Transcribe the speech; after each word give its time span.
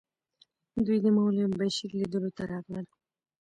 دوی 0.85 0.97
د 1.01 1.07
مولوي 1.15 1.45
بشیر 1.59 1.91
لیدلو 1.99 2.29
ته 2.37 2.43
راغلل. 2.51 2.85